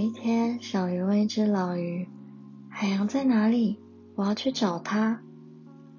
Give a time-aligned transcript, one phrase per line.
[0.00, 2.08] 一天，小鱼问一只老鱼
[2.70, 3.78] ：“海洋在哪里？
[4.14, 5.20] 我要去找它。”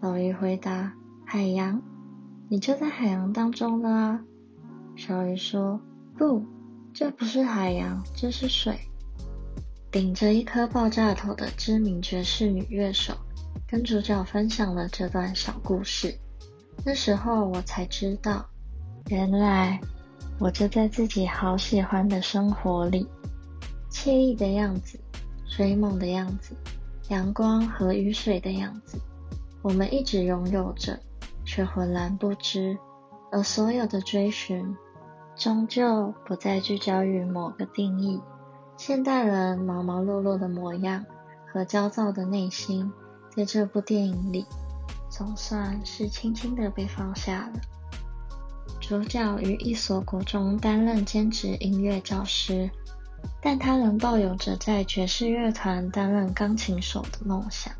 [0.00, 0.94] 老鱼回答
[1.26, 1.82] ：“海洋，
[2.48, 4.24] 你就在海洋当中呢。”
[4.96, 5.78] 小鱼说
[6.16, 6.42] ：“不，
[6.94, 8.78] 这不是海洋，这是水。”
[9.92, 13.12] 顶着一颗爆炸头的知名爵士女乐手，
[13.68, 16.14] 跟主角分享了这段小故事。
[16.86, 18.46] 那时候我才知道，
[19.08, 19.78] 原来
[20.38, 23.06] 我就在自己好喜欢的生活里，
[23.90, 24.98] 惬意的样子，
[25.48, 26.54] 追梦的样子，
[27.08, 28.98] 阳光和雨水的样子，
[29.62, 30.98] 我们一直拥有着，
[31.44, 32.78] 却浑然不知。
[33.32, 34.76] 而所有的追寻，
[35.36, 38.20] 终究不再聚焦于某个定义。
[38.76, 41.04] 现代人忙忙碌碌的模样
[41.52, 42.90] 和焦躁的内心，
[43.36, 44.46] 在这部电影里。
[45.10, 47.60] 总算是轻轻的被放下了。
[48.80, 52.70] 主角于一所国中担任兼职音乐教师，
[53.42, 57.72] 但他仍抱有着在爵士乐团担任钢琴手的梦想。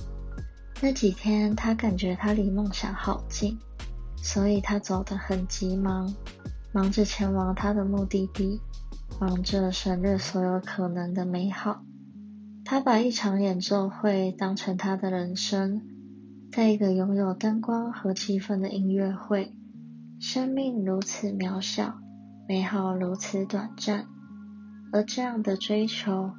[0.81, 3.59] 那几天，他感觉他离梦想好近，
[4.17, 6.15] 所以他走得很急忙，
[6.73, 8.61] 忙着前往他的目的地，
[9.21, 11.83] 忙着省略所有可能的美好。
[12.65, 15.83] 他把一场演奏会当成他的人生。
[16.53, 19.53] 在一个拥有灯光和气氛的音乐会，
[20.19, 21.95] 生命如此渺小，
[22.49, 24.07] 美好如此短暂，
[24.93, 26.31] 而这样的追求，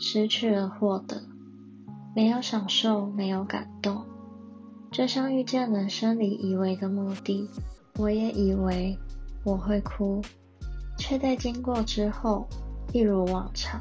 [0.00, 1.22] 失去了获得，
[2.14, 4.04] 没有享受，没有感动，
[4.90, 7.48] 就像遇见了生里以为的目的，
[7.98, 8.98] 我也以为
[9.44, 10.22] 我会哭，
[10.96, 12.48] 却在经过之后，
[12.92, 13.80] 一如往常，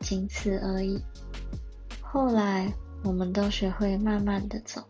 [0.00, 1.02] 仅此而已。
[2.00, 2.72] 后来，
[3.04, 4.82] 我们都学会慢慢的走。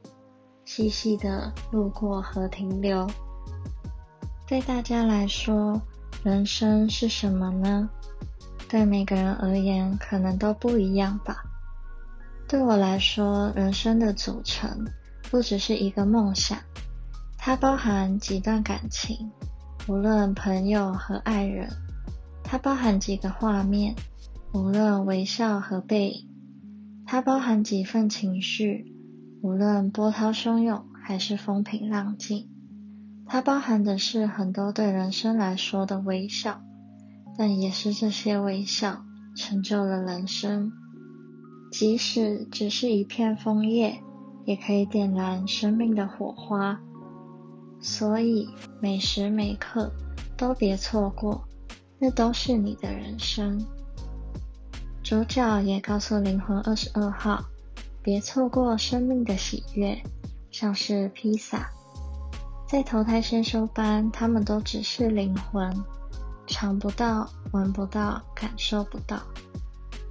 [0.65, 3.07] 细细的路过和停留，
[4.47, 5.83] 对大家来说，
[6.23, 7.91] 人生是什么呢？
[8.73, 11.45] 对每个人而言，可能都不一样吧。
[12.49, 14.87] 对我来说，人生的组成
[15.31, 16.59] 不只是一个梦想，
[17.37, 19.31] 它包含几段感情，
[19.87, 21.69] 无论朋友和爱人；
[22.43, 23.95] 它包含几个画面，
[24.55, 26.27] 无论微笑和背影；
[27.05, 28.91] 它包含几份情绪。
[29.43, 32.49] 无论波涛汹涌还是风平浪静，
[33.27, 36.63] 它包含的是很多对人生来说的微笑，
[37.37, 39.05] 但也是这些微笑
[39.37, 40.73] 成就了人生。
[41.71, 44.03] 即使只是一片枫叶，
[44.45, 46.81] 也可以点燃生命的火花。
[47.81, 48.49] 所以
[48.81, 49.91] 每时每刻
[50.37, 51.45] 都别错过，
[51.99, 53.65] 那都是你的人生。
[55.03, 57.45] 主角也告诉灵魂二十二号。
[58.05, 60.03] 别错过生命的喜悦，
[60.51, 61.71] 像是披萨。
[62.69, 65.73] 在投胎先修班，他们都只是灵魂，
[66.53, 69.23] 尝不到、闻不到、感受不到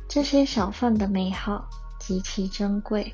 [0.09, 1.69] 这些小份的美好，
[1.99, 3.13] 极其珍贵。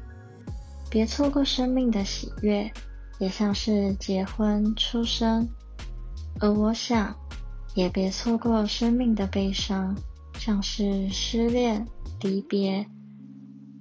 [0.90, 2.72] 别错过生命的喜悦，
[3.20, 5.50] 也像是结婚、出生。
[6.40, 7.18] 而我想，
[7.76, 9.98] 也别错过生命的悲伤，
[10.40, 11.86] 像是失恋、
[12.22, 12.88] 离别。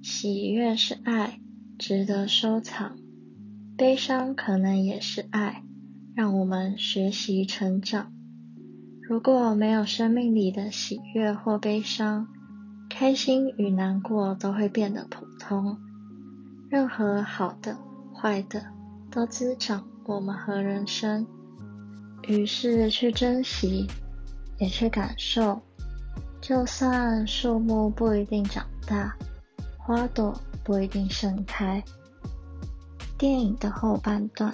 [0.03, 1.39] 喜悦是爱，
[1.79, 2.97] 值得收藏；
[3.77, 5.63] 悲伤可能也是爱，
[6.13, 8.11] 让我们学习成长。
[9.09, 12.27] 如果没有生命里的喜悦或悲伤，
[12.89, 15.77] 开心与难过都会变得普通。
[16.69, 17.77] 任何好的、
[18.13, 18.65] 坏的，
[19.09, 21.25] 都滋长我们和人生。
[22.27, 23.87] 于是去珍惜，
[24.59, 25.61] 也去感受。
[26.41, 29.15] 就算树木不一定长大。
[29.77, 31.81] 花朵不一定盛开。
[33.17, 34.53] 电影的后半段，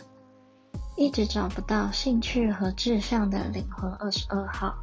[0.95, 4.75] 一直找不到兴趣和志向的灵魂二十二号，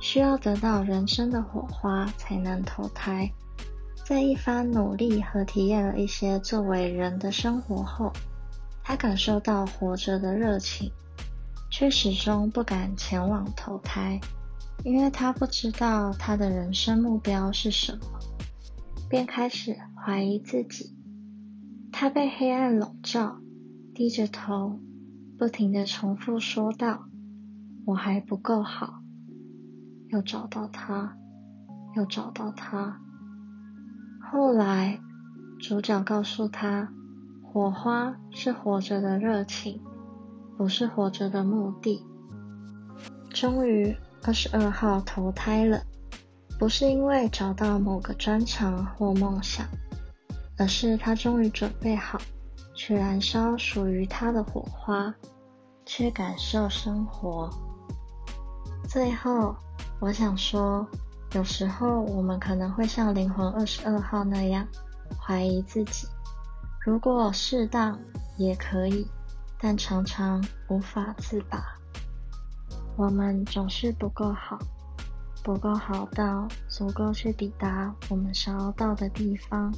[0.00, 3.30] 需要得到人生的火花才能投胎。
[4.06, 8.12] 在一番努力和体验了一些作为人的生活后，
[8.84, 10.92] 他感受到活着的热情，
[11.70, 14.20] 却始终不敢前往投胎，
[14.84, 18.00] 因为他不知道他的人生目标是什么。
[19.08, 20.96] 便开始怀疑自己。
[21.92, 23.36] 他被黑暗笼罩，
[23.94, 24.80] 低着头，
[25.38, 27.06] 不停的重复说道
[27.86, 29.02] ：“我还不够好。”
[30.10, 31.16] 又找到他，
[31.96, 33.00] 又找到他。
[34.20, 35.00] 后来，
[35.60, 36.92] 主角告诉他
[37.42, 39.82] ：“火花是活着的热情，
[40.56, 42.04] 不是活着的目的。”
[43.30, 45.82] 终于，二十二号投胎了。
[46.58, 49.66] 不是因为找到某个专长或梦想，
[50.56, 52.20] 而是他终于准备好
[52.84, 55.14] 去燃烧属于他的火花，
[55.86, 57.48] 去感受生活。
[58.88, 59.54] 最后，
[60.00, 60.84] 我想说，
[61.30, 64.66] 有时候我们可能会像灵魂二十二号那样
[65.16, 66.08] 怀疑自己，
[66.84, 67.96] 如果适当
[68.36, 69.06] 也可以，
[69.60, 71.62] 但常常无法自拔。
[72.96, 74.58] 我们总是不够好，
[75.44, 79.72] 不够好到足够去抵达我们想要到的地方。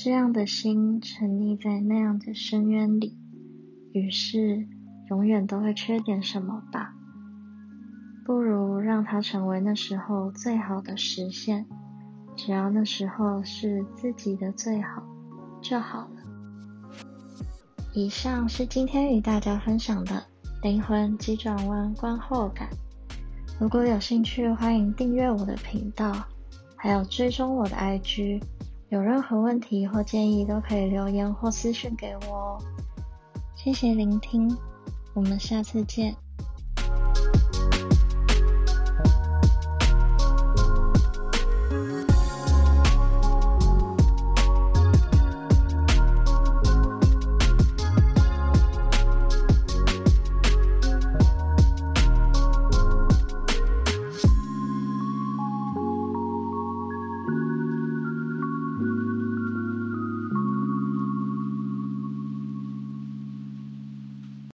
[0.00, 3.18] 这样的心沉溺在那样的深渊里，
[3.92, 4.68] 于是
[5.10, 6.94] 永远都会缺点什么吧。
[8.24, 11.66] 不如让它成为那时候最好的实现，
[12.36, 15.02] 只要那时候是自己的最好
[15.60, 17.02] 就好了。
[17.92, 20.22] 以上是今天与大家分享的
[20.62, 22.68] 灵魂急转弯观后感。
[23.58, 26.24] 如果有兴趣，欢迎订阅我的频道，
[26.76, 28.40] 还有追踪我的 IG。
[28.90, 32.62] 有任何问题或建议，都可以留言或私信给我哦。
[33.54, 34.56] 谢谢聆听，
[35.14, 36.16] 我们下次见。